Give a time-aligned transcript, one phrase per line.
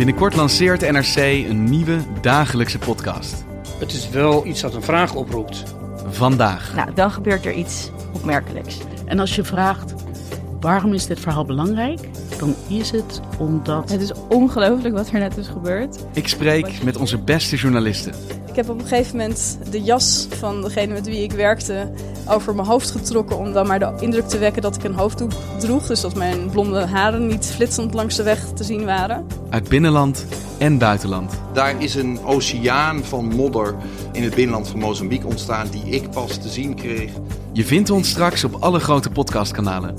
[0.00, 3.44] Binnenkort lanceert NRC een nieuwe dagelijkse podcast.
[3.78, 5.64] Het is wel iets dat een vraag oproept.
[6.08, 6.74] Vandaag.
[6.74, 8.78] Nou, dan gebeurt er iets opmerkelijks.
[9.04, 9.94] En als je vraagt
[10.60, 12.00] waarom is dit verhaal belangrijk,
[12.38, 13.90] dan is het omdat.
[13.90, 16.06] Het is ongelooflijk wat er net is gebeurd.
[16.12, 18.12] Ik spreek met onze beste journalisten.
[18.48, 21.92] Ik heb op een gegeven moment de jas van degene met wie ik werkte
[22.28, 25.32] over mijn hoofd getrokken om dan maar de indruk te wekken dat ik een hoofddoek
[25.58, 25.86] droeg.
[25.86, 29.39] Dus dat mijn blonde haren niet flitsend langs de weg te zien waren.
[29.50, 30.26] Uit binnenland
[30.58, 31.40] en buitenland.
[31.52, 33.74] Daar is een oceaan van modder
[34.12, 37.10] in het binnenland van Mozambique ontstaan die ik pas te zien kreeg.
[37.52, 39.94] Je vindt ons straks op alle grote podcastkanalen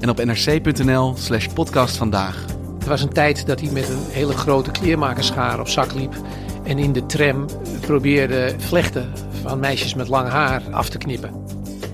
[0.00, 2.44] en op nrc.nl slash podcast vandaag.
[2.82, 6.14] Er was een tijd dat hij met een hele grote kleermakerschaar op zak liep
[6.62, 7.46] en in de tram
[7.80, 11.44] probeerde vlechten van meisjes met lang haar af te knippen.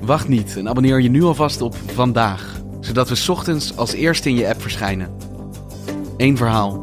[0.02, 4.28] Wacht niet en abonneer je nu alvast op Vandaag, zodat we 's ochtends als eerste
[4.28, 5.10] in je app verschijnen.
[6.16, 6.82] Eén verhaal,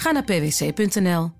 [0.00, 1.39] Ga naar pwc.nl.